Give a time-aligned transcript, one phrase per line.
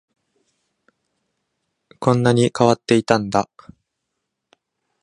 [1.99, 3.47] こんなに変わっていたんだ